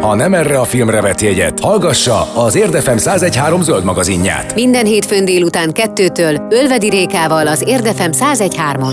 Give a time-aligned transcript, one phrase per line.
[0.00, 4.54] Ha nem erre a filmre vett jegyet, hallgassa az Érdefem 1013 zöld magazinját.
[4.54, 8.92] Minden hétfőn délután kettőtől Ölvedi Rékával az Érdefem 1013-on.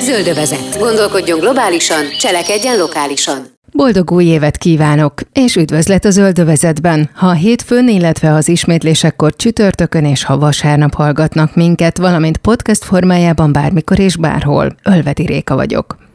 [0.00, 0.78] Zöldövezet.
[0.78, 3.54] Gondolkodjon globálisan, cselekedjen lokálisan.
[3.72, 7.10] Boldog új évet kívánok, és üdvözlet a zöldövezetben.
[7.14, 13.98] Ha hétfőn, illetve az ismétlésekkor csütörtökön és ha vasárnap hallgatnak minket, valamint podcast formájában bármikor
[13.98, 14.76] és bárhol.
[14.84, 16.05] Ölvedi Réka vagyok.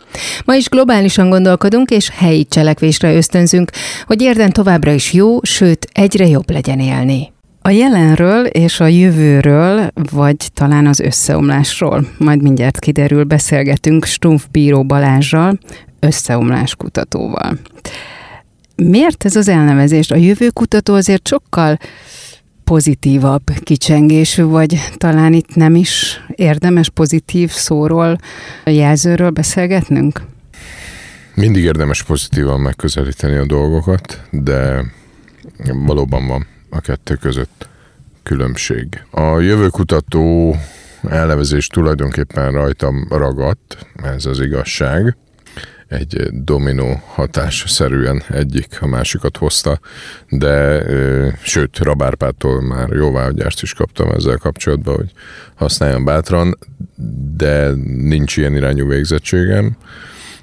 [0.46, 3.72] Ma is globálisan gondolkodunk, és helyi cselekvésre ösztönzünk,
[4.06, 7.32] hogy érden továbbra is jó, sőt, egyre jobb legyen élni.
[7.64, 14.84] A jelenről és a jövőről, vagy talán az összeomlásról, majd mindjárt kiderül, beszélgetünk Stumpf Bíró
[14.84, 15.60] Balázsral,
[16.00, 17.58] összeomlás kutatóval.
[18.76, 20.12] Miért ez az elnevezés?
[20.12, 21.78] A jövőkutató azért sokkal
[22.64, 28.18] pozitívabb kicsengésű, vagy talán itt nem is érdemes pozitív szóról,
[28.66, 30.22] jelzőről beszélgetnünk?
[31.36, 34.86] Mindig érdemes pozitívan megközelíteni a dolgokat, de
[35.86, 37.70] valóban van a kettő között
[38.24, 39.04] különbség.
[39.12, 40.56] A jövőkutató
[41.10, 45.18] elnevezés tulajdonképpen rajtam ragadt, ez az igazság
[45.92, 49.80] egy dominó hatás szerűen egyik a másikat hozta,
[50.30, 50.84] de
[51.42, 55.12] sőt, Rabárpától már jóváhagyást is kaptam ezzel kapcsolatban, hogy
[55.56, 56.58] használjam bátran,
[57.36, 59.78] de nincs ilyen irányú végzettségem,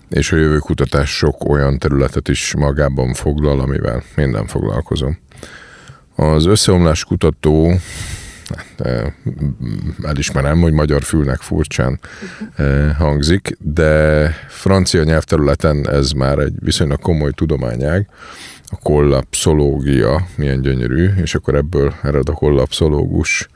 [0.08, 5.19] és a jövőkutatás sok olyan területet is magában foglal, amivel minden foglalkozom.
[6.14, 7.78] Az összeomlás kutató
[10.02, 12.00] elismerem, hogy magyar fülnek furcsán
[12.98, 18.09] hangzik, de francia nyelvterületen ez már egy viszonylag komoly tudományág,
[18.70, 23.48] a kollapszológia milyen gyönyörű, és akkor ebből ered a kollapszológus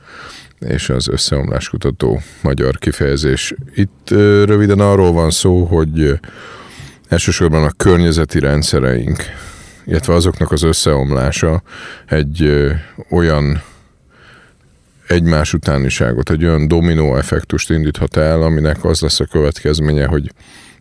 [0.59, 3.53] és az összeomláskutató magyar kifejezés.
[3.75, 4.09] Itt
[4.45, 6.19] röviden arról van szó, hogy
[7.07, 9.23] elsősorban a környezeti rendszereink,
[9.85, 11.61] illetve azoknak az összeomlása
[12.05, 12.53] egy
[13.09, 13.61] olyan
[15.13, 20.31] egymás utániságot, egy olyan dominó effektust indíthat el, aminek az lesz a következménye, hogy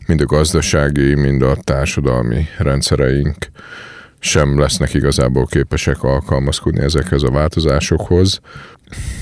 [0.06, 3.37] mind a gazdasági, mind a társadalmi rendszereink
[4.25, 8.41] sem lesznek igazából képesek alkalmazkodni ezekhez a változásokhoz,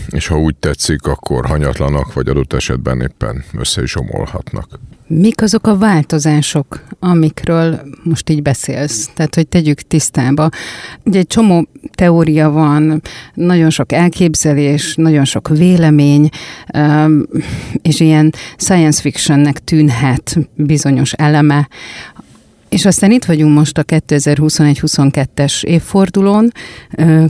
[0.09, 4.69] és ha úgy tetszik, akkor hanyatlanak, vagy adott esetben éppen össze is omolhatnak.
[5.06, 9.10] Mik azok a változások, amikről most így beszélsz?
[9.15, 10.49] Tehát, hogy tegyük tisztába.
[11.05, 13.03] Ugye egy csomó teória van,
[13.34, 16.28] nagyon sok elképzelés, nagyon sok vélemény,
[17.83, 21.69] és ilyen science fictionnek tűnhet bizonyos eleme,
[22.71, 26.53] és aztán itt vagyunk most a 2021-22-es évfordulón,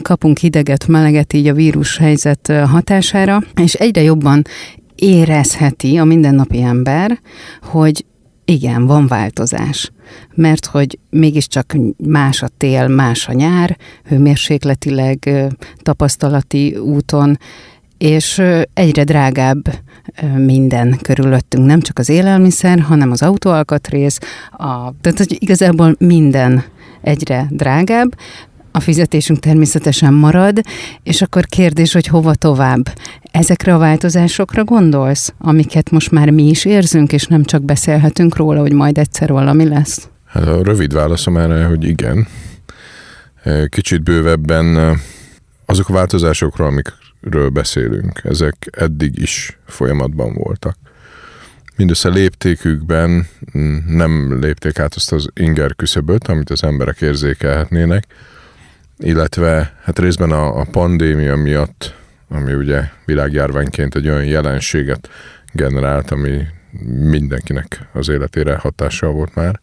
[0.02, 4.42] kapunk hideget, meleget így a vírus helyzet hatására, és egyre jobban
[4.94, 7.20] érezheti a mindennapi ember,
[7.62, 8.04] hogy
[8.44, 9.92] igen, van változás,
[10.34, 15.30] mert hogy mégiscsak más a tél, más a nyár, hőmérsékletileg,
[15.82, 17.38] tapasztalati úton,
[18.00, 18.42] és
[18.74, 19.64] egyre drágább
[20.36, 24.18] minden körülöttünk, nem csak az élelmiszer, hanem az autóalkatrész,
[24.50, 26.64] a, tehát hogy igazából minden
[27.00, 28.14] egyre drágább,
[28.72, 30.60] a fizetésünk természetesen marad,
[31.02, 32.88] és akkor kérdés, hogy hova tovább.
[33.30, 38.60] Ezekre a változásokra gondolsz, amiket most már mi is érzünk, és nem csak beszélhetünk róla,
[38.60, 40.08] hogy majd egyszer valami lesz?
[40.26, 42.26] Hát a rövid válaszom erre, hogy igen.
[43.68, 44.98] Kicsit bővebben
[45.66, 46.66] azok a változásokra,
[47.22, 50.76] amikről beszélünk, ezek eddig is folyamatban voltak.
[51.76, 53.26] Mindössze léptékükben
[53.58, 58.04] mm, nem lépték át azt az inger küszöböt, amit az emberek érzékelhetnének,
[58.98, 61.94] illetve hát részben a, a pandémia miatt,
[62.28, 65.08] ami ugye világjárványként egy olyan jelenséget
[65.52, 66.46] generált, ami
[67.10, 69.60] mindenkinek az életére hatással volt már,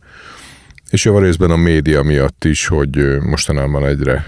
[0.90, 4.26] és a részben a média miatt is, hogy mostanában egyre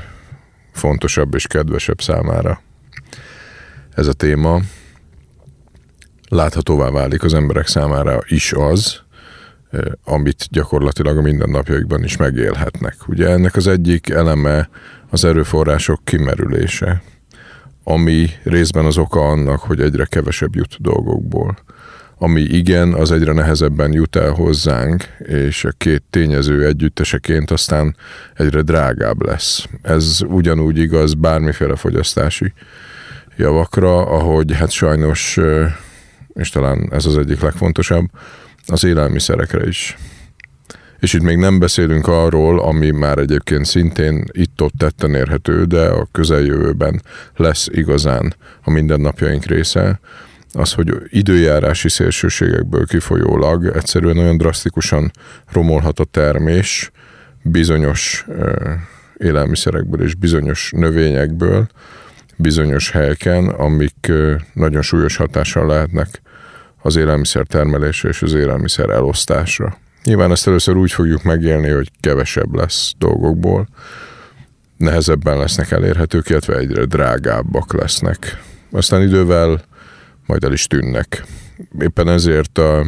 [0.72, 2.62] fontosabb és kedvesebb számára
[4.00, 4.60] ez a téma.
[6.30, 9.02] Láthatóvá válik az emberek számára is az,
[10.04, 12.96] amit gyakorlatilag a mindennapjaikban is megélhetnek.
[13.08, 14.70] Ugye ennek az egyik eleme
[15.10, 17.02] az erőforrások kimerülése,
[17.84, 21.58] ami részben az oka annak, hogy egyre kevesebb jut dolgokból.
[22.18, 27.96] Ami igen, az egyre nehezebben jut el hozzánk, és a két tényező együtteseként aztán
[28.34, 29.66] egyre drágább lesz.
[29.82, 32.54] Ez ugyanúgy igaz bármiféle fogyasztási
[33.40, 35.40] javakra, ahogy hát sajnos,
[36.34, 38.06] és talán ez az egyik legfontosabb,
[38.66, 39.98] az élelmiszerekre is.
[41.00, 46.08] És itt még nem beszélünk arról, ami már egyébként szintén itt-ott tetten érhető, de a
[46.12, 47.02] közeljövőben
[47.36, 48.34] lesz igazán
[48.64, 50.00] a mindennapjaink része,
[50.54, 55.12] az, hogy időjárási szélsőségekből kifolyólag egyszerűen olyan drasztikusan
[55.52, 56.92] romolhat a termés
[57.42, 58.26] bizonyos
[59.18, 61.68] élelmiszerekből és bizonyos növényekből,
[62.40, 64.12] bizonyos helyeken, amik
[64.54, 66.22] nagyon súlyos hatással lehetnek
[66.82, 69.78] az élelmiszer termelésre és az élelmiszer elosztásra.
[70.04, 73.68] Nyilván ezt először úgy fogjuk megélni, hogy kevesebb lesz dolgokból,
[74.78, 78.44] nehezebben lesznek elérhetők, illetve egyre drágábbak lesznek.
[78.72, 79.62] Aztán idővel
[80.26, 81.26] majd el is tűnnek.
[81.80, 82.86] Éppen ezért a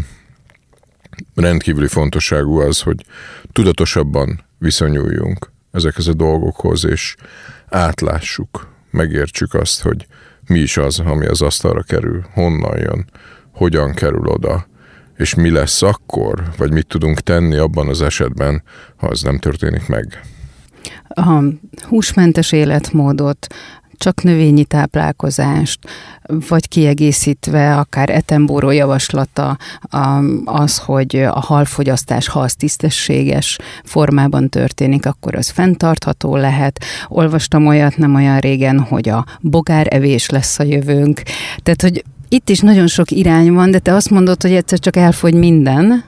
[1.36, 3.06] rendkívüli fontosságú az, hogy
[3.52, 7.16] tudatosabban viszonyuljunk ezekhez a dolgokhoz, és
[7.70, 10.06] átlássuk, megértsük azt, hogy
[10.48, 13.10] mi is az, ami az asztalra kerül, honnan jön,
[13.54, 14.66] hogyan kerül oda,
[15.18, 18.64] és mi lesz akkor, vagy mit tudunk tenni abban az esetben,
[18.96, 20.22] ha az nem történik meg.
[21.08, 21.44] A
[21.88, 23.48] húsmentes életmódot,
[24.02, 25.80] csak növényi táplálkozást,
[26.50, 29.58] vagy kiegészítve akár etembóró javaslata
[30.46, 36.84] az, hogy a halfogyasztás, ha az tisztességes formában történik, akkor az fenntartható lehet.
[37.08, 41.22] Olvastam olyat nem olyan régen, hogy a bogár evés lesz a jövőnk.
[41.64, 44.96] Tehát, hogy itt is nagyon sok irány van, de te azt mondod, hogy egyszer csak
[44.96, 46.04] elfogy minden,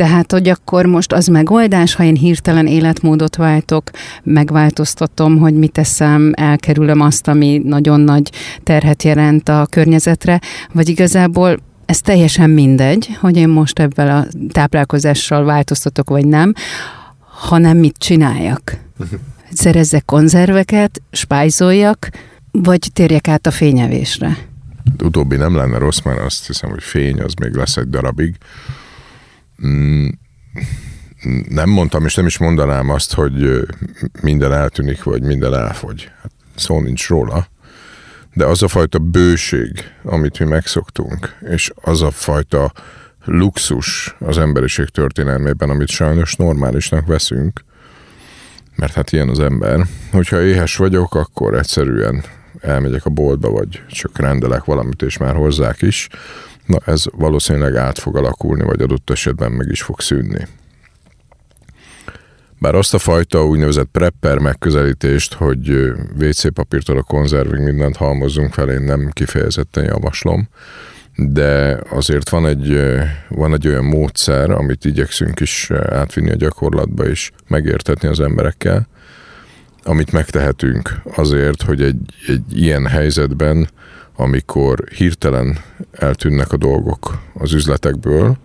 [0.00, 3.90] tehát, hogy akkor most az megoldás, ha én hirtelen életmódot váltok,
[4.22, 8.30] megváltoztatom, hogy mit teszem, elkerülöm azt, ami nagyon nagy
[8.62, 10.40] terhet jelent a környezetre,
[10.72, 16.52] vagy igazából ez teljesen mindegy, hogy én most ebben a táplálkozással változtatok, vagy nem,
[17.20, 18.76] hanem mit csináljak.
[19.52, 22.08] Szerezzek konzerveket, spájzoljak,
[22.50, 24.36] vagy térjek át a fényevésre.
[25.02, 28.36] Utóbbi nem lenne rossz, mert azt hiszem, hogy fény az még lesz egy darabig.
[29.66, 30.08] Mm,
[31.48, 33.66] nem mondtam, és nem is mondanám azt, hogy
[34.22, 36.10] minden eltűnik, vagy minden elfogy.
[36.22, 37.46] Hát szó nincs róla.
[38.34, 42.72] De az a fajta bőség, amit mi megszoktunk, és az a fajta
[43.24, 47.64] luxus az emberiség történelmében, amit sajnos normálisnak veszünk,
[48.76, 52.24] mert hát ilyen az ember, hogyha éhes vagyok, akkor egyszerűen
[52.60, 56.08] elmegyek a boltba, vagy csak rendelek valamit, és már hozzák is.
[56.70, 60.46] Na ez valószínűleg át fog alakulni, vagy adott esetben meg is fog szűnni.
[62.58, 65.70] Bár azt a fajta úgynevezett prepper megközelítést, hogy
[66.18, 70.48] WC papírtól a konzervig mindent halmozzunk fel, én nem kifejezetten javaslom,
[71.16, 72.80] de azért van egy,
[73.28, 78.88] van egy olyan módszer, amit igyekszünk is átvinni a gyakorlatba és megértetni az emberekkel,
[79.82, 83.68] amit megtehetünk azért, hogy egy, egy ilyen helyzetben
[84.20, 85.58] amikor hirtelen
[85.92, 88.36] eltűnnek a dolgok az üzletekből,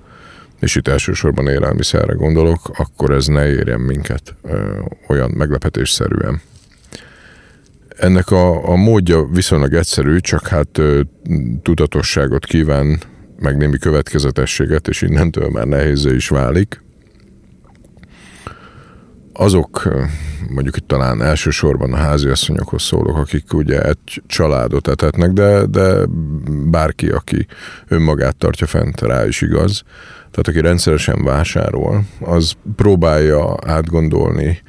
[0.60, 6.42] és itt elsősorban élelmiszerre gondolok, akkor ez ne érjen minket ö, olyan meglepetésszerűen.
[7.98, 11.02] Ennek a, a módja viszonylag egyszerű, csak hát ö,
[11.62, 13.02] tudatosságot kíván,
[13.40, 16.84] meg némi következetességet, és innentől már nehézé is válik
[19.38, 19.90] azok,
[20.50, 26.06] mondjuk itt talán elsősorban a háziasszonyokhoz szólok, akik ugye egy családot etetnek, de, de
[26.66, 27.48] bárki, aki
[27.88, 29.84] önmagát tartja fent, rá is igaz.
[30.32, 34.62] Tehát aki rendszeresen vásárol, az próbálja átgondolni,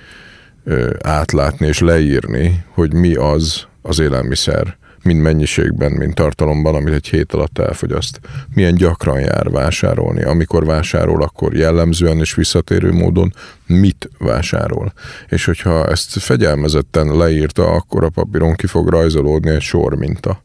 [1.02, 7.32] átlátni és leírni, hogy mi az az élelmiszer, mind mennyiségben, mind tartalomban, amit egy hét
[7.32, 8.20] alatt elfogyaszt.
[8.54, 10.22] Milyen gyakran jár vásárolni.
[10.22, 13.34] Amikor vásárol, akkor jellemzően és visszatérő módon
[13.66, 14.92] mit vásárol.
[15.28, 20.42] És hogyha ezt fegyelmezetten leírta, akkor a papíron ki fog rajzolódni egy sor minta.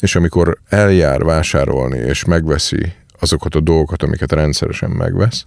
[0.00, 5.46] És amikor eljár vásárolni, és megveszi azokat a dolgokat, amiket rendszeresen megvesz,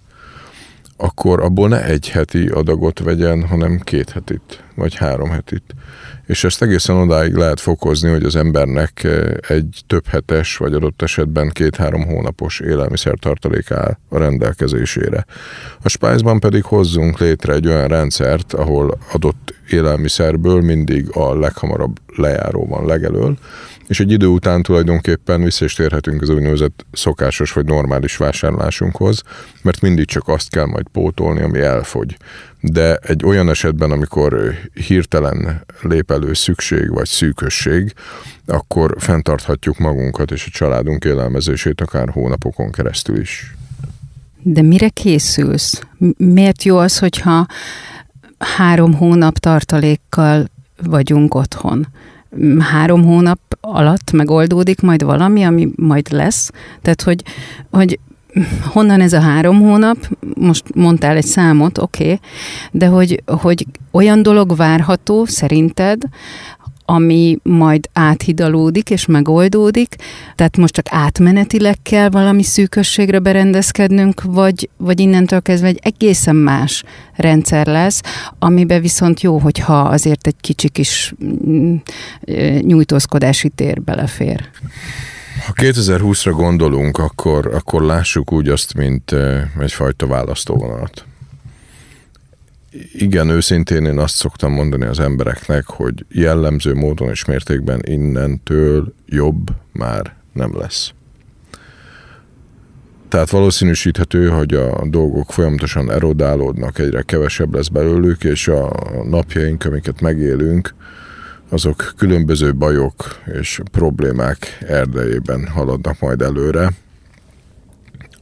[0.96, 5.74] akkor abból ne egy heti adagot vegyen, hanem két hetit, vagy három hetit
[6.26, 11.02] és ezt egészen odáig lehet fokozni, hogy az embernek eh, egy több hetes, vagy adott
[11.02, 15.24] esetben két-három hónapos élelmiszertartalék áll a rendelkezésére.
[15.82, 22.66] A Spice-ban pedig hozzunk létre egy olyan rendszert, ahol adott élelmiszerből mindig a leghamarabb lejáró
[22.66, 23.36] van legelől,
[23.92, 29.22] és egy idő után tulajdonképpen vissza is térhetünk az úgynevezett szokásos vagy normális vásárlásunkhoz,
[29.62, 32.16] mert mindig csak azt kell majd pótolni, ami elfogy.
[32.60, 34.54] De egy olyan esetben, amikor
[34.86, 37.92] hirtelen lép elő szükség vagy szűkösség,
[38.46, 43.54] akkor fenntarthatjuk magunkat és a családunk élelmezését akár hónapokon keresztül is.
[44.42, 45.82] De mire készülsz?
[46.16, 47.46] Miért jó az, hogyha
[48.38, 50.50] három hónap tartalékkal
[50.82, 51.86] vagyunk otthon?
[52.58, 56.50] Három hónap alatt megoldódik majd valami, ami majd lesz?
[56.82, 57.22] Tehát, hogy,
[57.70, 57.98] hogy
[58.64, 59.96] honnan ez a három hónap?
[60.34, 62.20] Most mondtál egy számot, oké, okay,
[62.70, 66.02] de hogy, hogy olyan dolog várható szerinted,
[66.84, 69.96] ami majd áthidalódik és megoldódik,
[70.34, 76.84] tehát most csak átmenetileg kell valami szűkösségre berendezkednünk, vagy, vagy innentől kezdve egy egészen más
[77.14, 78.00] rendszer lesz,
[78.38, 81.74] amiben viszont jó, hogyha azért egy kicsi kis mm,
[82.60, 84.48] nyújtózkodási tér belefér.
[85.46, 89.14] Ha 2020-ra gondolunk, akkor, akkor lássuk úgy azt, mint
[89.58, 91.06] egyfajta választóvonalat
[92.92, 99.50] igen, őszintén én azt szoktam mondani az embereknek, hogy jellemző módon és mértékben innentől jobb
[99.72, 100.92] már nem lesz.
[103.08, 108.72] Tehát valószínűsíthető, hogy a dolgok folyamatosan erodálódnak, egyre kevesebb lesz belőlük, és a
[109.08, 110.74] napjaink, amiket megélünk,
[111.48, 112.94] azok különböző bajok
[113.40, 116.72] és problémák erdejében haladnak majd előre,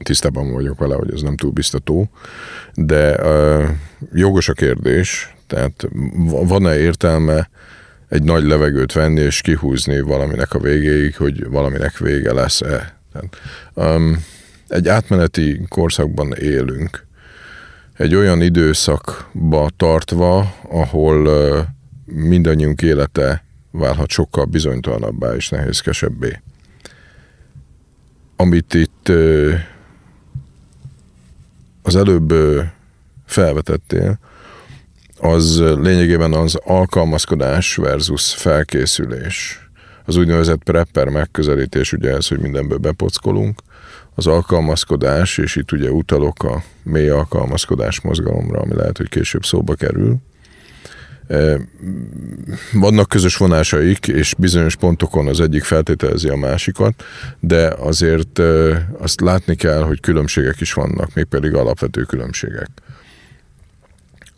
[0.02, 2.10] tisztában vagyok vele, hogy ez nem túl biztató,
[2.74, 3.68] de uh,
[4.12, 5.88] jogos a kérdés, tehát
[6.46, 7.50] van-e értelme
[8.08, 12.98] egy nagy levegőt venni és kihúzni valaminek a végéig, hogy valaminek vége lesz-e.
[13.12, 13.36] Tehát,
[13.74, 14.24] um,
[14.68, 17.06] egy átmeneti korszakban élünk.
[17.96, 21.58] Egy olyan időszakba tartva, ahol uh,
[22.04, 26.40] mindannyiunk élete válhat sokkal bizonytalanabbá és nehézkesebbé.
[28.36, 29.52] Amit itt uh,
[31.90, 32.34] az előbb
[33.26, 34.18] felvetettél,
[35.18, 39.68] az lényegében az alkalmazkodás versus felkészülés.
[40.04, 43.60] Az úgynevezett prepper megközelítés, ugye ez, hogy mindenből bepockolunk,
[44.14, 49.74] az alkalmazkodás, és itt ugye utalok a mély alkalmazkodás mozgalomra, ami lehet, hogy később szóba
[49.74, 50.16] kerül,
[52.72, 57.04] vannak közös vonásaik, és bizonyos pontokon az egyik feltételezi a másikat,
[57.40, 58.38] de azért
[58.98, 62.68] azt látni kell, hogy különbségek is vannak, mégpedig alapvető különbségek.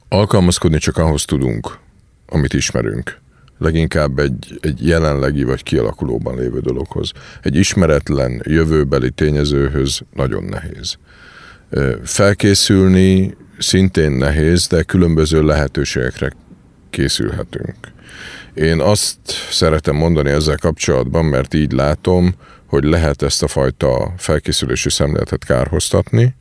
[0.08, 1.78] Alkalmazkodni csak ahhoz tudunk,
[2.26, 3.20] amit ismerünk.
[3.58, 7.12] Leginkább egy, egy jelenlegi vagy kialakulóban lévő dologhoz.
[7.42, 10.96] Egy ismeretlen jövőbeli tényezőhöz nagyon nehéz.
[12.04, 16.32] Felkészülni szintén nehéz, de különböző lehetőségekre
[16.92, 17.76] készülhetünk.
[18.54, 19.18] Én azt
[19.50, 22.34] szeretem mondani ezzel kapcsolatban, mert így látom,
[22.66, 26.34] hogy lehet ezt a fajta felkészülési szemléletet kárhoztatni,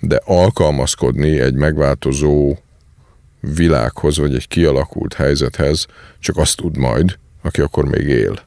[0.00, 2.56] de alkalmazkodni egy megváltozó
[3.40, 5.86] világhoz, vagy egy kialakult helyzethez
[6.18, 8.38] csak azt tud majd, aki akkor még él.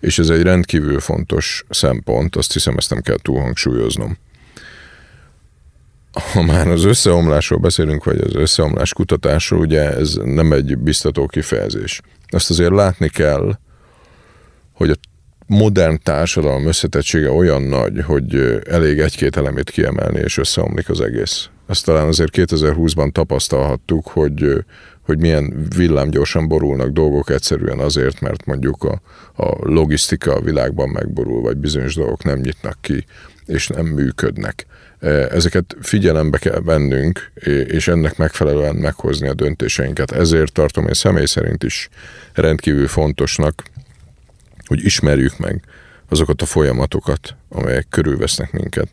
[0.00, 4.16] És ez egy rendkívül fontos szempont, azt hiszem ezt nem kell túlhangsúlyoznom
[6.18, 12.00] ha már az összeomlásról beszélünk, vagy az összeomlás kutatásról, ugye ez nem egy biztató kifejezés.
[12.28, 13.58] Azt azért látni kell,
[14.72, 14.94] hogy a
[15.46, 21.48] modern társadalom összetettsége olyan nagy, hogy elég egy-két elemét kiemelni, és összeomlik az egész.
[21.66, 24.64] Azt talán azért 2020-ban tapasztalhattuk, hogy,
[25.02, 29.00] hogy milyen villámgyorsan borulnak dolgok egyszerűen azért, mert mondjuk a,
[29.42, 33.04] a logisztika a világban megborul, vagy bizonyos dolgok nem nyitnak ki,
[33.46, 34.66] és nem működnek.
[35.30, 37.30] Ezeket figyelembe kell vennünk,
[37.66, 40.10] és ennek megfelelően meghozni a döntéseinket.
[40.10, 41.88] Ezért tartom én személy szerint is
[42.32, 43.62] rendkívül fontosnak,
[44.66, 45.62] hogy ismerjük meg
[46.08, 48.88] azokat a folyamatokat, amelyek körülvesznek minket.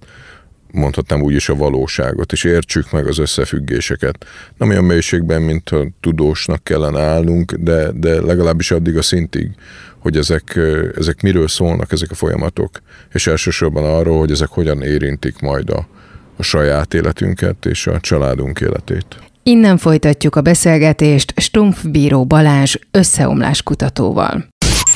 [0.71, 4.25] Mondhatnám úgy is a valóságot, és értsük meg az összefüggéseket.
[4.57, 9.51] Nem olyan mélységben, mint a tudósnak kellene állnunk, de, de legalábbis addig a szintig,
[9.97, 10.59] hogy ezek,
[10.95, 12.81] ezek miről szólnak, ezek a folyamatok,
[13.13, 15.87] és elsősorban arról, hogy ezek hogyan érintik majd a,
[16.37, 19.05] a saját életünket és a családunk életét.
[19.43, 24.45] Innen folytatjuk a beszélgetést Stumpf Bíró Balázs összeomlás kutatóval.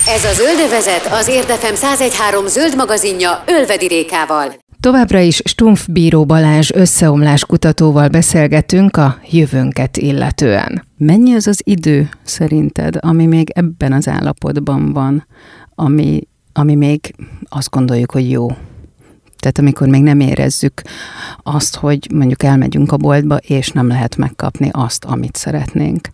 [0.07, 4.53] Ez a Zöldövezet az Érdefem 1013 zöld magazinja Ölvedi Rékával.
[4.79, 10.83] Továbbra is Stumpf Bíró Balázs összeomlás kutatóval beszélgetünk a jövőnket illetően.
[10.97, 15.27] Mennyi az az idő szerinted, ami még ebben az állapotban van,
[15.75, 17.15] ami, ami még
[17.49, 18.47] azt gondoljuk, hogy jó?
[19.39, 20.81] Tehát amikor még nem érezzük
[21.43, 26.09] azt, hogy mondjuk elmegyünk a boltba, és nem lehet megkapni azt, amit szeretnénk.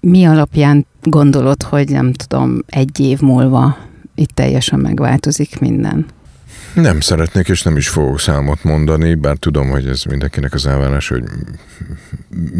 [0.00, 3.78] mi alapján gondolod, hogy nem tudom, egy év múlva
[4.14, 6.06] itt teljesen megváltozik minden?
[6.74, 11.08] Nem szeretnék, és nem is fogok számot mondani, bár tudom, hogy ez mindenkinek az elvárás,
[11.08, 11.24] hogy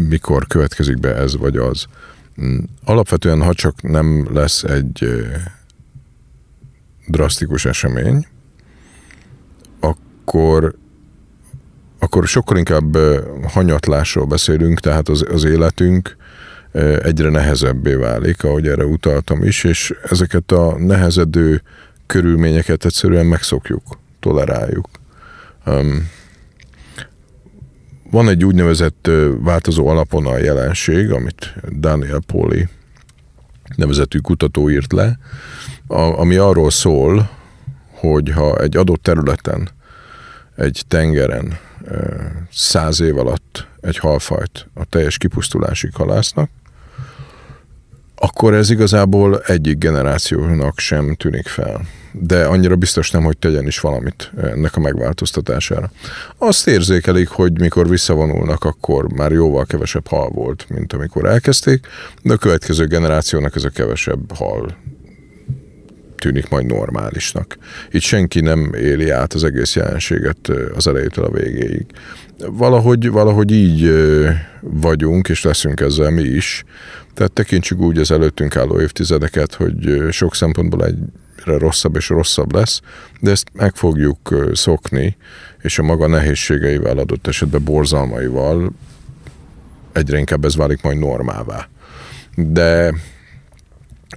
[0.09, 1.85] mikor következik be ez vagy az.
[2.83, 5.05] Alapvetően, ha csak nem lesz egy
[7.07, 8.27] drasztikus esemény,
[10.29, 10.75] akkor
[11.99, 12.97] akkor sokkal inkább
[13.47, 16.15] hanyatlásról beszélünk, tehát az, az életünk
[17.01, 21.61] egyre nehezebbé válik, ahogy erre utaltam is, és ezeket a nehezedő
[22.05, 23.83] körülményeket egyszerűen megszokjuk,
[24.19, 24.89] toleráljuk.
[25.65, 26.09] Um,
[28.11, 29.09] van egy úgynevezett
[29.39, 32.67] változó alapon jelenség, amit Daniel Poli
[33.75, 35.17] nevezetű kutató írt le,
[35.87, 37.29] ami arról szól,
[37.91, 39.69] hogy ha egy adott területen,
[40.59, 41.57] egy tengeren
[42.51, 46.49] száz év alatt egy halfajt a teljes kipusztulásig halásznak,
[48.15, 51.81] akkor ez igazából egyik generációnak sem tűnik fel.
[52.11, 55.91] De annyira biztos nem, hogy tegyen is valamit ennek a megváltoztatására.
[56.37, 61.87] Azt érzékelik, hogy mikor visszavonulnak, akkor már jóval kevesebb hal volt, mint amikor elkezdték,
[62.21, 64.75] de a következő generációnak ez a kevesebb hal
[66.19, 67.57] tűnik majd normálisnak.
[67.91, 71.85] Itt senki nem éli át az egész jelenséget az elejétől a végéig.
[72.37, 73.93] Valahogy, valahogy így
[74.61, 76.63] vagyunk, és leszünk ezzel mi is.
[77.13, 82.81] Tehát tekintsük úgy az előttünk álló évtizedeket, hogy sok szempontból egyre rosszabb és rosszabb lesz,
[83.19, 85.17] de ezt meg fogjuk szokni,
[85.61, 88.71] és a maga nehézségeivel, adott esetben borzalmaival
[89.91, 91.67] egyre inkább ez válik majd normává.
[92.35, 92.93] De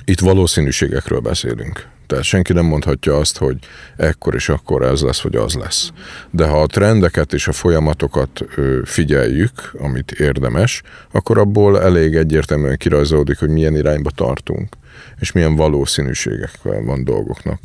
[0.04, 1.90] itt valószínűségekről beszélünk.
[2.06, 3.56] Tehát senki nem mondhatja azt, hogy
[3.96, 5.90] ekkor és akkor ez lesz, vagy az lesz.
[6.30, 8.44] De ha a trendeket és a folyamatokat
[8.84, 10.82] figyeljük, amit érdemes,
[11.12, 14.76] akkor abból elég egyértelműen kirajzolódik, hogy milyen irányba tartunk,
[15.20, 17.60] és milyen valószínűségekkel van dolgoknak.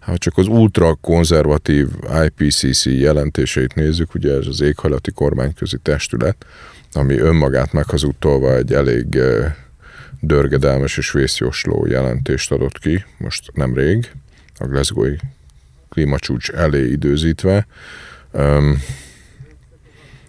[0.00, 1.88] Ha csak az ultra konzervatív
[2.24, 6.46] IPCC jelentéseit nézzük, ugye ez az éghajlati kormányközi testület,
[6.92, 9.18] ami önmagát meghazudtolva egy elég
[10.20, 14.10] dörgedelmes és vészjósló jelentést adott ki, most nemrég,
[14.58, 15.14] a Glasgow
[15.88, 17.66] klímacsúcs elé időzítve.
[18.32, 18.82] Um,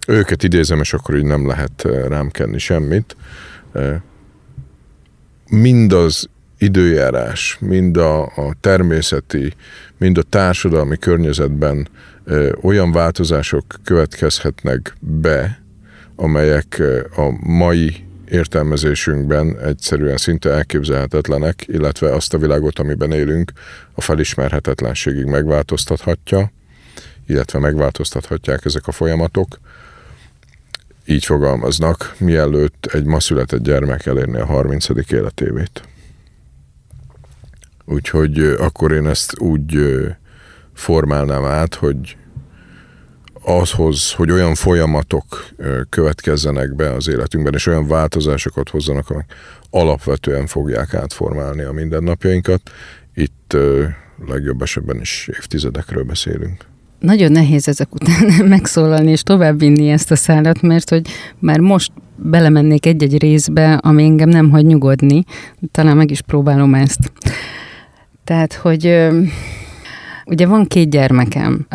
[0.07, 3.15] őket idézem, és akkor így nem lehet eh, rám kenni semmit.
[5.49, 9.53] Mind az időjárás, mind a, a természeti,
[9.97, 11.87] mind a társadalmi környezetben
[12.61, 15.61] olyan változások következhetnek be,
[16.15, 16.81] amelyek
[17.15, 23.51] a mai értelmezésünkben egyszerűen szinte elképzelhetetlenek, illetve azt a világot, amiben élünk,
[23.93, 26.51] a felismerhetetlenségig megváltoztathatja,
[27.27, 29.59] illetve megváltoztathatják ezek a folyamatok.
[31.05, 34.87] Így fogalmaznak, mielőtt egy ma született gyermek elérni a 30.
[35.11, 35.83] életévét.
[37.85, 39.79] Úgyhogy akkor én ezt úgy
[40.73, 42.17] formálnám át, hogy
[43.49, 45.45] azhoz, hogy olyan folyamatok
[45.89, 49.25] következzenek be az életünkben, és olyan változásokat hozzanak, amik
[49.69, 52.61] alapvetően fogják átformálni a mindennapjainkat.
[53.13, 53.55] Itt
[54.27, 56.65] legjobb esetben is évtizedekről beszélünk.
[56.99, 61.07] Nagyon nehéz ezek után megszólalni és továbbvinni ezt a szállat, mert hogy
[61.39, 65.23] már most belemennék egy-egy részbe, ami engem nem hagy nyugodni.
[65.71, 67.11] Talán meg is próbálom ezt.
[68.23, 69.09] Tehát, hogy
[70.29, 71.67] Ugye van két gyermekem,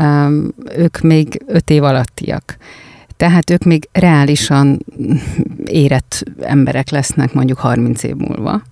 [0.77, 2.57] ők még öt év alattiak.
[3.17, 4.85] Tehát ők még reálisan
[5.64, 8.62] érett emberek lesznek mondjuk 30 év múlva.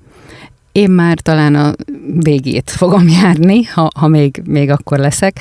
[0.73, 1.73] Én már talán a
[2.17, 5.41] végét fogom járni, ha, ha még, még akkor leszek,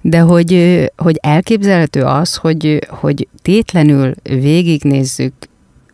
[0.00, 5.32] de hogy, hogy elképzelhető az, hogy, hogy tétlenül végignézzük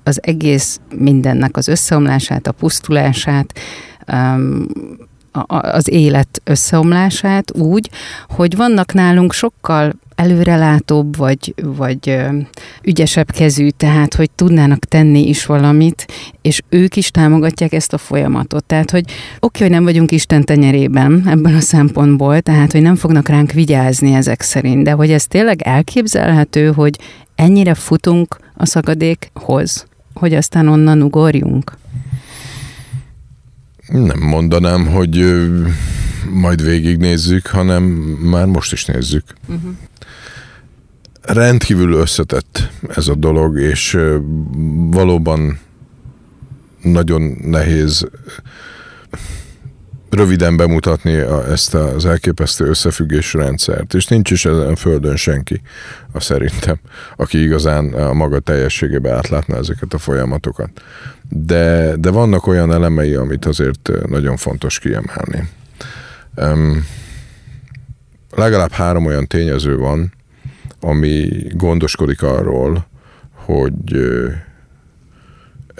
[0.02, 3.58] az egész mindennek az összeomlását, a pusztulását,
[5.48, 7.90] az élet összeomlását úgy,
[8.28, 12.18] hogy vannak nálunk sokkal előrelátóbb, vagy, vagy
[12.82, 16.06] ügyesebb kezű, tehát hogy tudnának tenni is valamit,
[16.42, 18.64] és ők is támogatják ezt a folyamatot.
[18.64, 19.04] Tehát, hogy
[19.40, 24.14] oké, hogy nem vagyunk Isten tenyerében ebben a szempontból, tehát, hogy nem fognak ránk vigyázni
[24.14, 26.98] ezek szerint, de hogy ez tényleg elképzelhető, hogy
[27.34, 31.78] ennyire futunk a szakadékhoz, hogy aztán onnan ugorjunk.
[33.90, 35.24] Nem mondanám, hogy
[36.32, 37.82] majd végignézzük, hanem
[38.22, 39.24] már most is nézzük.
[39.48, 39.70] Uh-huh.
[41.22, 43.98] Rendkívül összetett ez a dolog, és
[44.90, 45.58] valóban
[46.82, 48.08] nagyon nehéz
[50.10, 55.60] röviden bemutatni a, ezt az elképesztő összefüggés rendszert, és nincs is ezen földön senki,
[56.12, 56.78] a szerintem,
[57.16, 60.70] aki igazán a maga teljességében átlátná ezeket a folyamatokat.
[61.28, 65.48] De, de vannak olyan elemei, amit azért nagyon fontos kiemelni.
[66.36, 66.86] Um,
[68.34, 70.12] legalább három olyan tényező van,
[70.80, 72.86] ami gondoskodik arról,
[73.32, 73.96] hogy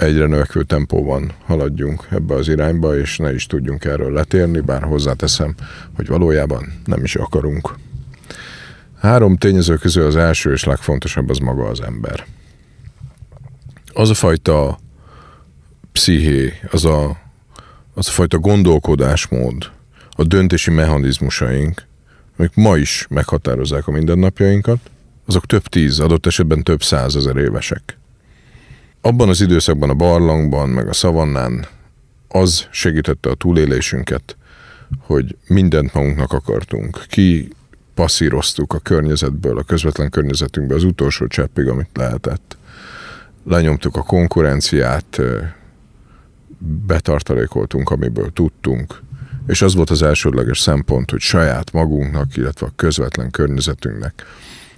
[0.01, 5.55] egyre növekvő tempóban haladjunk ebbe az irányba, és ne is tudjunk erről letérni, bár hozzáteszem,
[5.95, 7.75] hogy valójában nem is akarunk.
[8.99, 12.25] Három tényező közül az első és legfontosabb az maga az ember.
[13.93, 14.79] Az a fajta
[15.93, 17.09] psziché, az a,
[17.95, 19.71] az a fajta gondolkodásmód,
[20.11, 21.83] a döntési mechanizmusaink,
[22.37, 24.79] amik ma is meghatározzák a mindennapjainkat,
[25.27, 28.00] azok több tíz, adott esetben több százezer évesek
[29.01, 31.67] abban az időszakban a barlangban, meg a szavannán
[32.29, 34.37] az segítette a túlélésünket,
[34.99, 37.05] hogy mindent magunknak akartunk.
[37.09, 37.49] Ki
[37.95, 42.57] passzíroztuk a környezetből, a közvetlen környezetünkből az utolsó cseppig, amit lehetett.
[43.45, 45.21] Lenyomtuk a konkurenciát,
[46.87, 49.03] betartalékoltunk, amiből tudtunk,
[49.47, 54.25] és az volt az elsődleges szempont, hogy saját magunknak, illetve a közvetlen környezetünknek,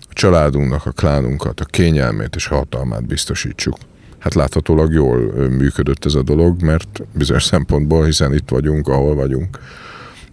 [0.01, 3.77] a családunknak, a klánunkat, a kényelmét és hatalmát biztosítsuk
[4.23, 9.59] hát láthatólag jól működött ez a dolog, mert bizonyos szempontból, hiszen itt vagyunk, ahol vagyunk.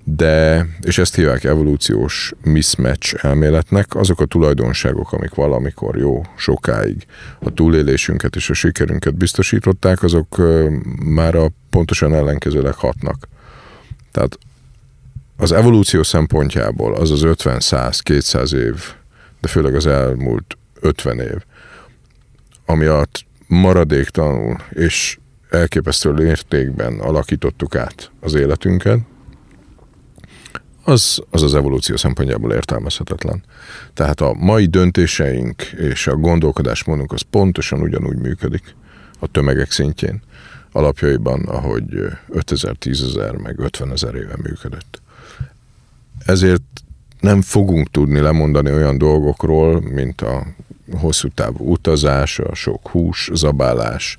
[0.04, 7.06] De, és ezt hívják evolúciós mismatch elméletnek, azok a tulajdonságok, amik valamikor jó sokáig
[7.40, 10.42] a túlélésünket és a sikerünket biztosították, azok
[11.04, 13.28] már a pontosan ellenkezőleg hatnak.
[14.12, 14.38] Tehát
[15.38, 18.76] az evolúció szempontjából az az 50, 100, 200 év,
[19.42, 21.44] de főleg az elmúlt 50 év,
[22.66, 23.06] ami a
[23.50, 25.18] maradéktalanul és
[25.50, 29.00] elképesztő lértékben alakítottuk át az életünket,
[30.84, 33.44] az, az az evolúció szempontjából értelmezhetetlen.
[33.94, 38.76] Tehát a mai döntéseink és a gondolkodásmódunk az pontosan ugyanúgy működik
[39.20, 40.22] a tömegek szintjén,
[40.72, 41.84] alapjaiban, ahogy
[42.28, 45.02] 5000, 10.000, meg 50 ezer éve működött.
[46.26, 46.62] Ezért
[47.20, 50.44] nem fogunk tudni lemondani olyan dolgokról, mint a
[50.98, 54.18] hosszú távú utazás, a sok hús, zabálás,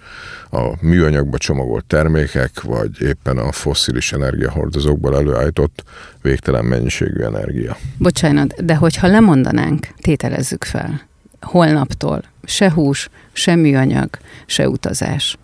[0.51, 5.85] a műanyagba csomagolt termékek, vagy éppen a fosszilis energiahordozókból előállított
[6.23, 7.77] végtelen mennyiségű energia.
[7.99, 11.01] Bocsánat, de hogyha lemondanánk, tételezzük fel,
[11.41, 14.09] holnaptól se hús, se műanyag,
[14.47, 15.37] se utazás,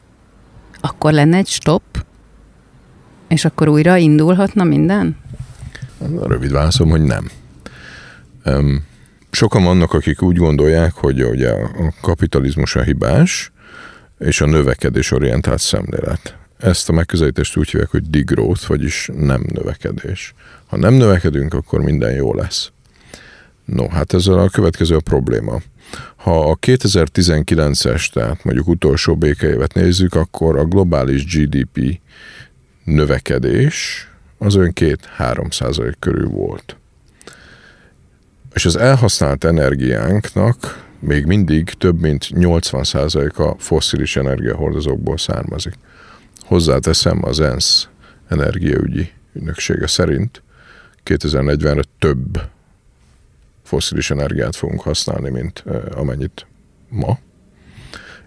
[0.80, 1.82] akkor lenne egy stop,
[3.28, 5.16] és akkor újra indulhatna minden?
[5.98, 7.30] A rövid válaszom, hogy nem.
[9.30, 13.52] Sokan vannak, akik úgy gondolják, hogy ugye a kapitalizmus a hibás,
[14.18, 16.36] és a növekedés orientált szemlélet.
[16.58, 20.34] Ezt a megközelítést úgy hívják, hogy degrowth, vagyis nem növekedés.
[20.66, 22.70] Ha nem növekedünk, akkor minden jó lesz.
[23.64, 25.60] No, hát ez a következő a probléma.
[26.16, 32.00] Ha a 2019-es, tehát mondjuk utolsó békeévet nézzük, akkor a globális GDP
[32.84, 36.76] növekedés az ön 2-3 százalék körül volt
[38.56, 45.74] és az elhasznált energiánknak még mindig több mint 80%-a fosszilis energiahordozókból származik.
[46.40, 47.88] Hozzáteszem az ENSZ
[48.28, 50.42] energiaügyi ügynöksége szerint
[51.04, 52.40] 2040-re több
[53.62, 55.64] fosszilis energiát fogunk használni, mint
[55.94, 56.46] amennyit
[56.88, 57.18] ma,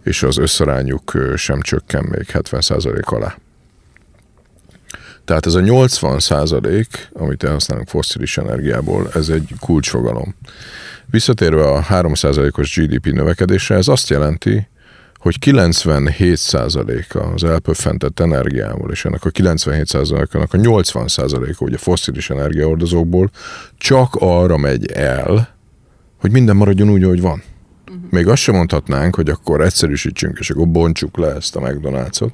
[0.04, 3.38] és az összarányuk sem csökken még 70% alá.
[5.30, 10.36] Tehát ez a 80 százalék, amit elhasználunk fosszilis energiából, ez egy kulcsfogalom.
[11.06, 12.12] Visszatérve a 3
[12.58, 14.68] os GDP növekedésre, ez azt jelenti,
[15.18, 21.78] hogy 97 százaléka az elpöffentett energiából, és ennek a 97 százalékának a 80 százaléka ugye
[21.78, 23.30] fosszilis energiaordozókból
[23.78, 25.56] csak arra megy el,
[26.20, 27.44] hogy minden maradjon úgy, ahogy van.
[27.90, 28.04] Uh-huh.
[28.10, 32.32] Még azt sem mondhatnánk, hogy akkor egyszerűsítsünk, és akkor bontsuk le ezt a McDonald's-ot,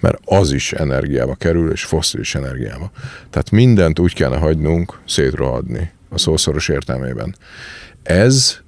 [0.00, 2.90] mert az is energiába kerül, és fosszilis energiába.
[3.30, 7.36] Tehát mindent úgy kellene hagynunk szétrohadni a szószoros értelmében.
[8.02, 8.58] Ez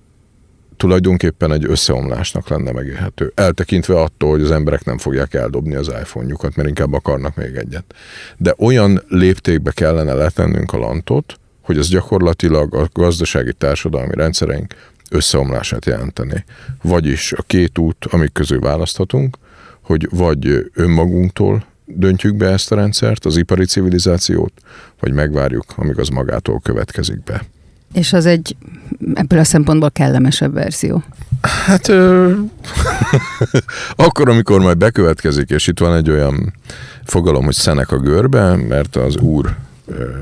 [0.77, 3.33] tulajdonképpen egy összeomlásnak lenne megélhető.
[3.35, 7.95] Eltekintve attól, hogy az emberek nem fogják eldobni az iPhone-jukat, mert inkább akarnak még egyet.
[8.37, 14.75] De olyan léptékbe kellene letennünk a lantot, hogy az gyakorlatilag a gazdasági társadalmi rendszereink
[15.11, 16.45] összeomlását jelenteni.
[16.83, 19.37] Vagyis a két út, amik közül választhatunk,
[19.81, 24.53] hogy vagy önmagunktól döntjük be ezt a rendszert, az ipari civilizációt,
[25.01, 27.43] vagy megvárjuk, amíg az magától következik be.
[27.93, 28.57] És az egy
[29.15, 31.03] ebből a szempontból kellemesebb verzió.
[31.41, 32.33] Hát ö,
[34.07, 36.53] akkor, amikor majd bekövetkezik, és itt van egy olyan
[37.05, 39.57] fogalom, hogy szenek a görbe, mert az úr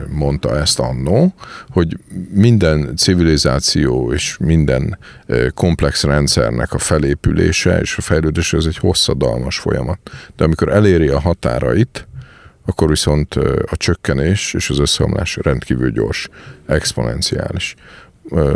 [0.08, 1.34] mondta ezt annó,
[1.68, 1.96] hogy
[2.30, 4.98] minden civilizáció és minden
[5.54, 9.98] komplex rendszernek a felépülése és a fejlődése az egy hosszadalmas folyamat.
[10.36, 12.06] De amikor eléri a határait,
[12.66, 13.34] akkor viszont
[13.66, 16.28] a csökkenés és az összeomlás rendkívül gyors,
[16.66, 17.74] exponenciális.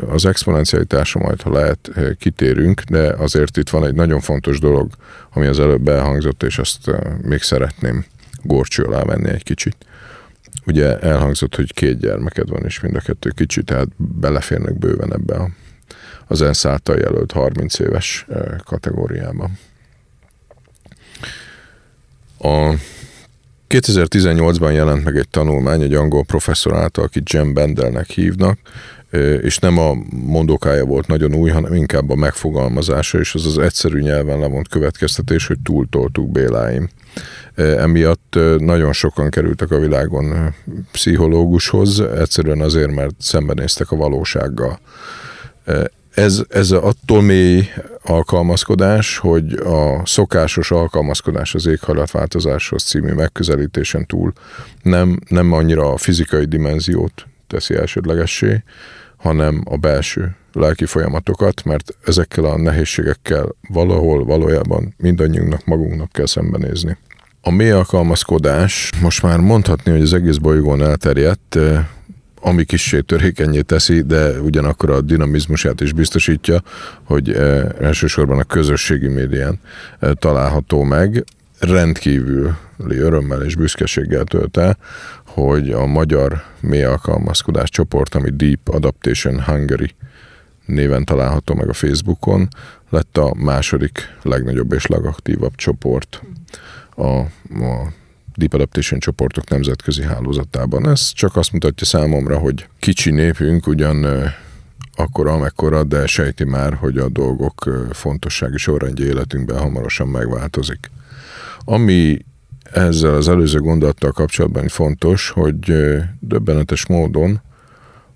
[0.08, 4.90] Az exponencialitásra majd, ha lehet, kitérünk, de azért itt van egy nagyon fontos dolog,
[5.32, 6.90] ami az előbb elhangzott, és azt
[7.22, 8.04] még szeretném
[8.42, 9.76] gorcső alá venni egy kicsit.
[10.66, 15.34] Ugye elhangzott, hogy két gyermeked van, és mind a kettő kicsi, tehát beleférnek bőven ebbe
[15.34, 15.48] a,
[16.26, 18.26] az ENSZ által jelölt 30 éves
[18.64, 19.50] kategóriába.
[22.38, 22.74] A
[23.72, 28.58] 2018-ban jelent meg egy tanulmány egy angol professzor által, akit Jem Bendelnek hívnak,
[29.42, 34.00] és nem a mondókája volt nagyon új, hanem inkább a megfogalmazása, és az az egyszerű
[34.00, 36.88] nyelven lemond következtetés, hogy túltoltuk Béláim.
[37.54, 40.54] Emiatt nagyon sokan kerültek a világon
[40.92, 44.80] pszichológushoz, egyszerűen azért, mert szembenéztek a valósággal.
[46.14, 47.68] Ez, ez attól mély
[48.02, 54.32] alkalmazkodás, hogy a szokásos alkalmazkodás az éghajlatváltozáshoz című megközelítésen túl
[54.82, 58.62] nem, nem annyira a fizikai dimenziót teszi elsődlegessé,
[59.16, 66.96] hanem a belső lelki folyamatokat, mert ezekkel a nehézségekkel valahol valójában mindannyiunknak magunknak kell szembenézni.
[67.40, 71.58] A mély alkalmazkodás most már mondhatni, hogy az egész bolygón elterjedt,
[72.44, 76.62] ami kissé törékenyé teszi, de ugyanakkor a dinamizmusát is biztosítja,
[77.02, 77.32] hogy
[77.80, 79.60] elsősorban a közösségi médián
[80.14, 81.24] található meg.
[81.58, 84.78] Rendkívüli örömmel és büszkeséggel tölt el,
[85.26, 89.94] hogy a magyar mély alkalmazkodás csoport, ami Deep Adaptation Hungary
[90.66, 92.48] néven található meg a Facebookon,
[92.90, 96.22] lett a második legnagyobb és legaktívabb csoport
[96.94, 97.92] a, a
[98.34, 100.88] Deep Adaptation csoportok nemzetközi hálózatában.
[100.88, 104.06] Ez csak azt mutatja számomra, hogy kicsi népünk ugyan
[104.94, 110.90] akkor amekkora, de sejti már, hogy a dolgok fontossági sorrendje életünkben hamarosan megváltozik.
[111.64, 112.24] Ami
[112.72, 115.74] ezzel az előző gondolattal kapcsolatban fontos, hogy
[116.20, 117.40] döbbenetes módon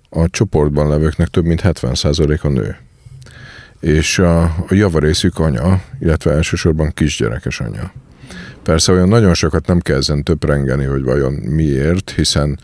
[0.09, 2.77] a csoportban levőknek több mint 70% a nő.
[3.79, 7.91] És a, a javarészük anya, illetve elsősorban kisgyerekes anya.
[8.67, 12.59] Persze olyan nagyon sokat nem kell ezen töprengeni, hogy vajon miért, hiszen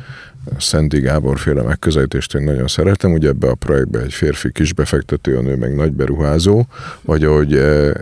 [0.57, 5.41] Szenti Gábor féle megközelítést én nagyon szeretem, ugye ebbe a projektbe egy férfi kisbefektető, a
[5.41, 6.65] nő meg nagy beruházó,
[7.01, 7.53] vagy ahogy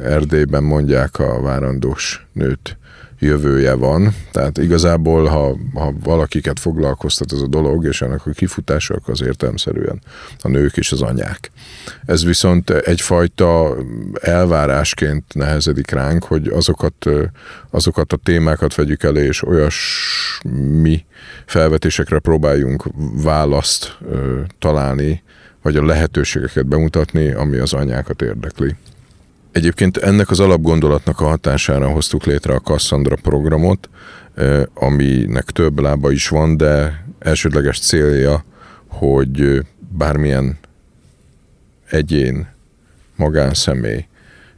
[0.03, 2.77] Erdélyben mondják a várandós nőt,
[3.21, 4.15] jövője van.
[4.31, 9.21] Tehát igazából, ha, ha valakiket foglalkoztat ez a dolog, és ennek a kifutása, akkor az
[9.21, 10.01] értelmszerűen
[10.41, 11.51] a nők és az anyák.
[12.05, 13.75] Ez viszont egyfajta
[14.21, 17.09] elvárásként nehezedik ránk, hogy azokat,
[17.69, 21.05] azokat a témákat vegyük elő, és olyasmi
[21.45, 22.83] felvetésekre próbáljunk
[23.23, 23.97] választ
[24.59, 25.23] találni,
[25.61, 28.75] vagy a lehetőségeket bemutatni, ami az anyákat érdekli.
[29.51, 33.89] Egyébként ennek az alapgondolatnak a hatására hoztuk létre a Cassandra programot,
[34.73, 38.43] aminek több lába is van, de elsődleges célja,
[38.87, 40.57] hogy bármilyen
[41.89, 42.47] egyén,
[43.15, 44.05] magánszemély,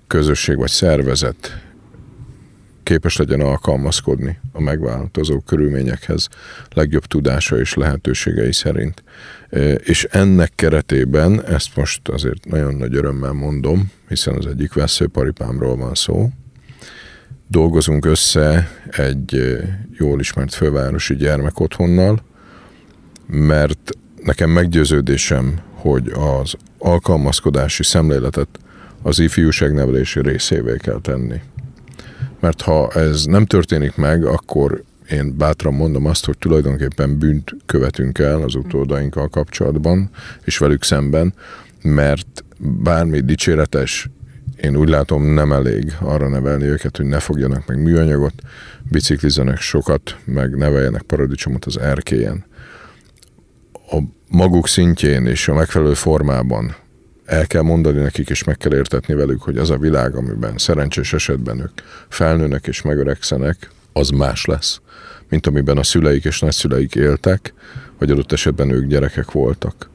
[0.08, 1.62] közösség vagy szervezet
[2.83, 6.27] képes legyen alkalmazkodni a megváltozó körülményekhez
[6.73, 9.03] legjobb tudása és lehetőségei szerint.
[9.77, 15.93] És ennek keretében, ezt most azért nagyon nagy örömmel mondom, hiszen az egyik veszőparipámról van
[15.93, 16.29] szó,
[17.47, 19.57] dolgozunk össze egy
[19.91, 22.23] jól ismert fővárosi gyermekotthonnal,
[23.27, 23.91] mert
[24.23, 28.47] nekem meggyőződésem, hogy az alkalmazkodási szemléletet
[29.01, 31.41] az ifjúságnevelési részévé kell tenni.
[32.43, 38.19] Mert ha ez nem történik meg, akkor én bátran mondom azt, hogy tulajdonképpen bűnt követünk
[38.19, 40.10] el az utódainkkal kapcsolatban,
[40.43, 41.34] és velük szemben,
[41.82, 44.10] mert bármi dicséretes,
[44.62, 48.41] én úgy látom nem elég arra nevelni őket, hogy ne fogjanak meg műanyagot,
[48.89, 52.45] biciklizzenek sokat, meg neveljenek paradicsomot az erkélyen.
[53.89, 56.75] A maguk szintjén és a megfelelő formában
[57.25, 61.13] el kell mondani nekik, és meg kell értetni velük, hogy az a világ, amiben szerencsés
[61.13, 64.81] esetben ők felnőnek és megöregszenek, az más lesz,
[65.29, 67.53] mint amiben a szüleik és nagyszüleik éltek,
[67.99, 69.89] vagy adott esetben ők gyerekek voltak.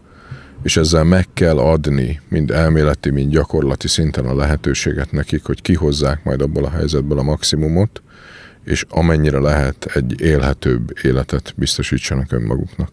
[0.62, 6.25] És ezzel meg kell adni, mind elméleti, mind gyakorlati szinten a lehetőséget nekik, hogy kihozzák
[6.25, 8.03] majd abból a helyzetből a maximumot,
[8.64, 12.91] és amennyire lehet egy élhetőbb életet biztosítsanak önmaguknak.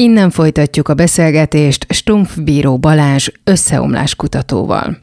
[0.00, 4.98] Innen folytatjuk a beszélgetést Stumpf Bíró Balázs összeomlás kutatóval.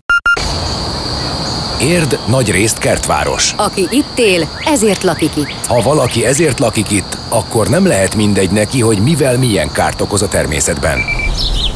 [1.82, 3.54] Érd nagy részt kertváros.
[3.58, 5.66] Aki itt él, ezért lakik itt.
[5.68, 10.22] Ha valaki ezért lakik itt, akkor nem lehet mindegy neki, hogy mivel milyen kárt okoz
[10.22, 11.00] a természetben.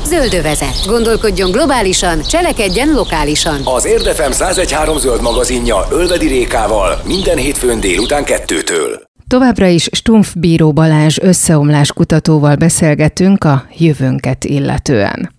[0.05, 0.86] Zöldövezet.
[0.86, 3.62] Gondolkodjon globálisan, cselekedjen lokálisan.
[3.63, 9.10] Az Érdefem 1013 zöld magazinja Ölvedi Rékával minden hétfőn délután kettőtől.
[9.32, 15.32] Továbbra is Stumpf Bíró Balázs összeomlás kutatóval beszélgetünk a jövőnket illetően.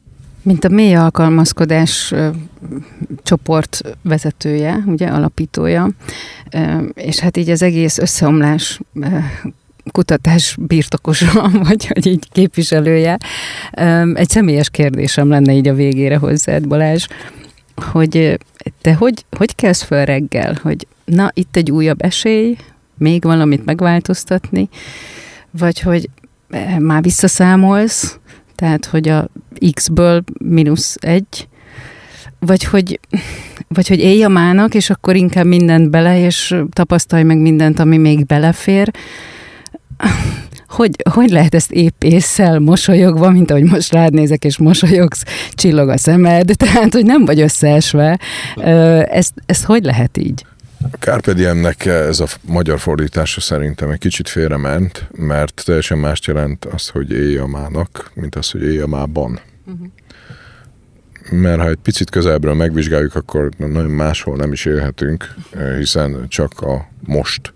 [0.42, 2.14] Mint a mély alkalmazkodás
[3.22, 5.90] csoport vezetője, ugye alapítója,
[6.94, 8.80] és hát így az egész összeomlás
[9.90, 13.18] kutatás birtokosa, vagy hogy így képviselője.
[14.14, 17.06] Egy személyes kérdésem lenne így a végére hozzád, Balázs,
[17.74, 18.38] hogy
[18.80, 22.56] te hogy, hogy kezd föl reggel, hogy na, itt egy újabb esély,
[23.02, 24.68] még valamit megváltoztatni,
[25.50, 26.08] vagy hogy
[26.50, 28.18] eh, már visszaszámolsz,
[28.54, 29.28] tehát hogy a
[29.72, 31.48] x-ből mínusz egy,
[32.38, 33.00] vagy hogy,
[33.68, 37.96] vagy hogy élj a mának, és akkor inkább mindent bele, és tapasztalj meg mindent, ami
[37.96, 38.90] még belefér.
[40.68, 45.88] Hogy, hogy lehet ezt épp észszel, mosolyogva, mint ahogy most rád nézek, és mosolyogsz, csillog
[45.88, 48.18] a szemed, tehát, hogy nem vagy összeesve.
[49.10, 50.44] Ezt, ezt hogy lehet így?
[50.98, 56.88] Carpe Diemnek ez a magyar fordítása szerintem egy kicsit félrement, mert teljesen mást jelent az,
[56.88, 59.40] hogy élj a mának, mint az, hogy élj a mában.
[59.66, 59.86] Uh-huh.
[61.30, 65.34] Mert ha egy picit közelbről megvizsgáljuk, akkor nagyon máshol nem is élhetünk,
[65.78, 67.52] hiszen csak a most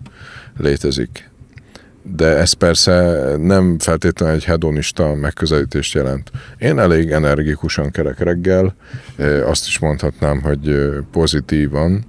[0.57, 1.29] létezik.
[2.15, 6.31] De ez persze nem feltétlenül egy hedonista megközelítést jelent.
[6.57, 8.75] Én elég energikusan kerek reggel,
[9.45, 10.79] azt is mondhatnám, hogy
[11.11, 12.05] pozitívan,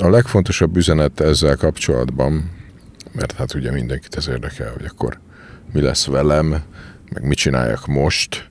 [0.00, 2.50] a legfontosabb üzenet ezzel kapcsolatban,
[3.12, 5.18] mert hát ugye mindenkit ez érdekel, hogy akkor
[5.72, 6.62] mi lesz velem,
[7.12, 8.50] meg mit csináljak most,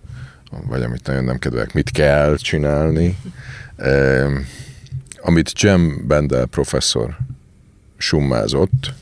[0.67, 3.17] vagy amit nagyon nem kedvelek, mit kell csinálni.
[3.75, 4.31] Eh,
[5.21, 7.17] amit Jem Bendel professzor
[7.97, 8.93] summázott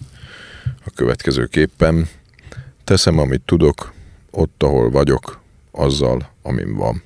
[0.86, 2.08] a következőképpen,
[2.84, 3.94] teszem, amit tudok,
[4.32, 7.04] ott, ahol vagyok, azzal, amim van.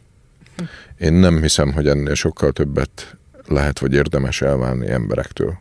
[0.98, 3.16] Én nem hiszem, hogy ennél sokkal többet
[3.52, 5.58] lehet vagy érdemes elválni emberektől.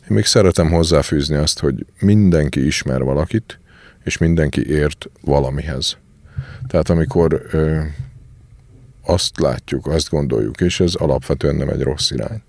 [0.00, 3.58] Én még szeretem hozzáfűzni azt, hogy mindenki ismer valakit,
[4.04, 5.96] és mindenki ért valamihez.
[6.66, 7.80] Tehát amikor ö,
[9.04, 12.42] azt látjuk, azt gondoljuk, és ez alapvetően nem egy rossz irány,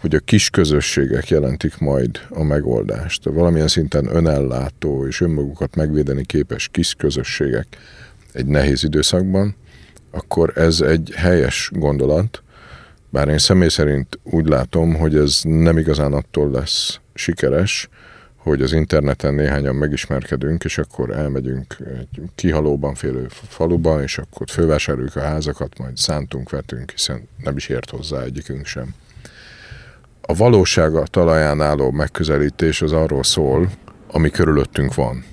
[0.00, 3.24] hogy a kis közösségek jelentik majd a megoldást.
[3.24, 7.66] Valamilyen szinten önellátó és önmagukat megvédeni képes kis közösségek
[8.32, 9.56] egy nehéz időszakban,
[10.10, 12.42] akkor ez egy helyes gondolat,
[13.10, 17.88] bár én személy szerint úgy látom, hogy ez nem igazán attól lesz sikeres,
[18.36, 25.16] hogy az interneten néhányan megismerkedünk, és akkor elmegyünk egy kihalóban félő faluba, és akkor fővásároljuk
[25.16, 28.94] a házakat, majd szántunk, vetünk, hiszen nem is ért hozzá egyikünk sem.
[30.20, 33.70] A valósága talaján álló megközelítés az arról szól,
[34.10, 35.24] ami körülöttünk van.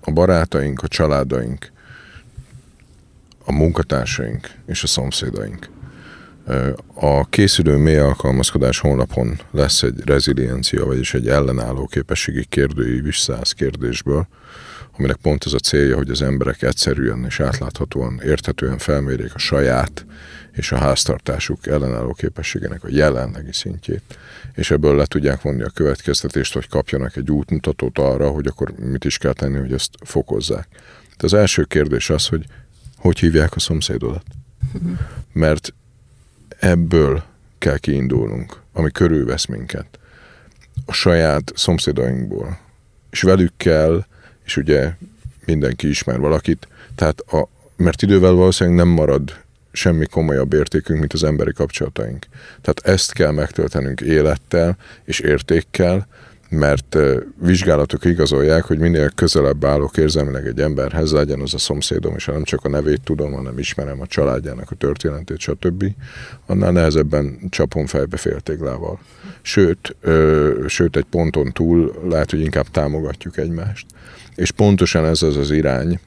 [0.00, 1.72] A barátaink, a családaink,
[3.44, 5.73] a munkatársaink és a szomszédaink.
[6.94, 13.52] A készülő mély alkalmazkodás honlapon lesz egy reziliencia, vagyis egy ellenálló képességi kérdőív is száz
[13.52, 14.26] kérdésből,
[14.96, 20.06] aminek pont az a célja, hogy az emberek egyszerűen és átláthatóan, érthetően felmérjék a saját
[20.52, 24.02] és a háztartásuk ellenálló képességének a jelenlegi szintjét,
[24.54, 29.04] és ebből le tudják vonni a következtetést, hogy kapjanak egy útmutatót arra, hogy akkor mit
[29.04, 30.68] is kell tenni, hogy ezt fokozzák.
[31.16, 32.44] De az első kérdés az, hogy
[32.96, 34.24] hogy hívják a szomszédodat?
[35.32, 35.74] Mert
[36.64, 37.22] ebből
[37.58, 39.86] kell kiindulnunk, ami körülvesz minket.
[40.86, 42.58] A saját szomszédainkból.
[43.10, 44.04] És velük kell,
[44.44, 44.92] és ugye
[45.44, 51.24] mindenki ismer valakit, tehát a, mert idővel valószínűleg nem marad semmi komolyabb értékünk, mint az
[51.24, 52.26] emberi kapcsolataink.
[52.60, 56.06] Tehát ezt kell megtöltenünk élettel és értékkel,
[56.54, 56.96] mert
[57.40, 62.42] vizsgálatok igazolják, hogy minél közelebb állok érzelmileg egy emberhez, legyen az a szomszédom, és nem
[62.42, 65.84] csak a nevét tudom, hanem ismerem a családjának a történetét, stb.,
[66.46, 68.98] annál nehezebben csapom fejbe féltéglával.
[69.42, 73.86] Sőt, ö, sőt, egy ponton túl lehet, hogy inkább támogatjuk egymást.
[74.34, 76.00] És pontosan ez az az irány,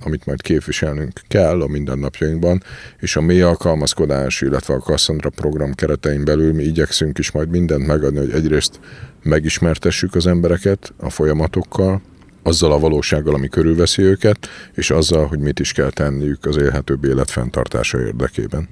[0.00, 2.62] amit majd képviselnünk kell a mindennapjainkban,
[3.00, 7.86] és a mély alkalmazkodás, illetve a Cassandra program keretein belül mi igyekszünk is majd mindent
[7.86, 8.80] megadni, hogy egyrészt
[9.26, 12.00] megismertessük az embereket a folyamatokkal,
[12.42, 17.04] azzal a valósággal, ami körülveszi őket, és azzal, hogy mit is kell tenniük az élhetőbb
[17.04, 18.68] élet fenntartása érdekében.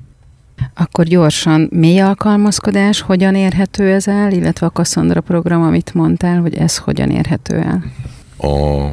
[0.74, 6.54] Akkor gyorsan, mély alkalmazkodás, hogyan érhető ez el, illetve a Cassandra program, amit mondtál, hogy
[6.54, 7.84] ez hogyan érhető el?
[8.38, 8.88] A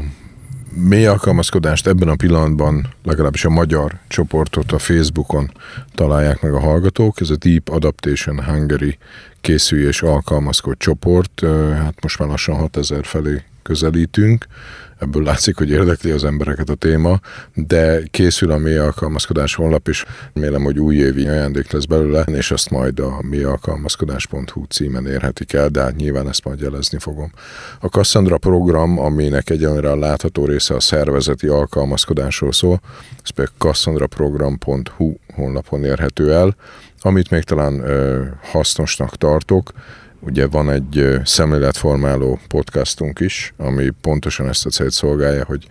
[0.73, 5.51] mély alkalmazkodást ebben a pillanatban legalábbis a magyar csoportot a Facebookon
[5.95, 7.21] találják meg a hallgatók.
[7.21, 8.97] Ez a Deep Adaptation Hungary
[9.41, 10.03] készülj és
[10.77, 11.45] csoport.
[11.75, 14.47] Hát most már lassan 6000 felé közelítünk,
[15.01, 17.19] ebből látszik, hogy érdekli az embereket a téma,
[17.53, 22.69] de készül a mély alkalmazkodás honlap, és remélem, hogy újévi ajándék lesz belőle, és azt
[22.69, 27.31] majd a mélyalkalmazkodás.hu címen érhetik el, de hát nyilván ezt majd jelezni fogom.
[27.79, 32.81] A Cassandra program, aminek egyenlőre a látható része a szervezeti alkalmazkodásról szól,
[33.23, 36.55] ez pedig cassandraprogram.hu honlapon érhető el,
[37.01, 39.71] amit még talán ö, hasznosnak tartok,
[40.23, 45.67] Ugye van egy szemléletformáló podcastunk is, ami pontosan ezt a célt szolgálja, hogy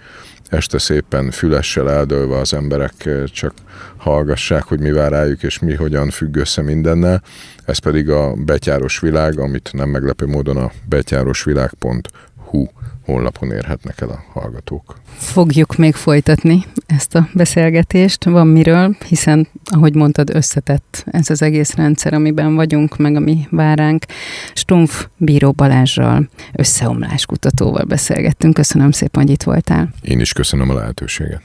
[0.49, 3.53] este szépen fülessel eldőlve az emberek csak
[3.97, 7.23] hallgassák, hogy mi vár rájuk, és mi hogyan függ össze mindennel.
[7.65, 12.67] Ez pedig a betyáros világ, amit nem meglepő módon a betyárosvilág.hu
[13.05, 14.97] honlapon érhetnek el a hallgatók.
[15.17, 21.75] Fogjuk még folytatni ezt a beszélgetést, van miről, hiszen, ahogy mondtad, összetett ez az egész
[21.75, 24.05] rendszer, amiben vagyunk, meg ami vár ránk.
[24.55, 28.55] Stumpf Bíró Balázsral, összeomlás kutatóval beszélgettünk.
[28.55, 29.89] Köszönöm szépen, hogy itt voltál.
[30.03, 31.43] Én is köszönöm a lehetőséget.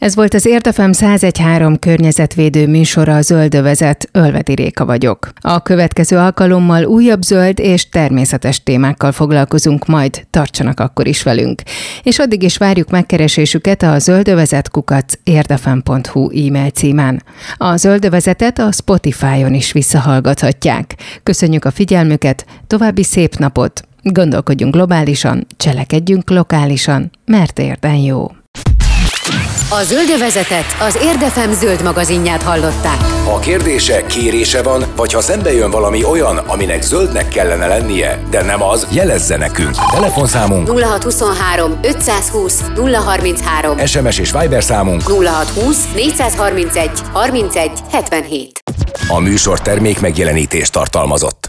[0.00, 5.28] Ez volt az Értefem 1013 környezetvédő műsora a Zöldövezet, Ölvedi Réka vagyok.
[5.40, 11.62] A következő alkalommal újabb zöld és természetes témákkal foglalkozunk, majd tartsanak akkor is velünk.
[12.02, 17.22] És addig is várjuk megkeresésüket a zöldövezetkukac érdefem.hu e-mail címen.
[17.56, 20.94] A Zöldövezetet a Spotify-on is visszahallgathatják.
[21.22, 23.82] Köszönjük a figyelmüket, további szép napot!
[24.02, 28.30] Gondolkodjunk globálisan, cselekedjünk lokálisan, mert érden jó!
[29.72, 33.00] A zöldövezetet az Érdefem zöld magazinját hallották.
[33.24, 38.42] Ha kérdése, kérése van, vagy ha szembe jön valami olyan, aminek zöldnek kellene lennie, de
[38.42, 39.74] nem az, jelezze nekünk.
[39.92, 48.62] Telefonszámunk 0623 520 033 SMS és Viber számunk 0620 431 31 77
[49.08, 51.48] A műsor termék megjelenítést tartalmazott.